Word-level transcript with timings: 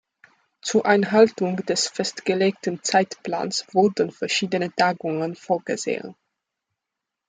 Zur 0.63 0.87
Einhaltung 0.87 1.57
des 1.57 1.85
festgelegten 1.87 2.81
Zeitplans 2.81 3.67
wurden 3.71 4.09
verschiedene 4.09 4.73
Tagungen 4.73 5.35
vorgesehen. 5.35 6.15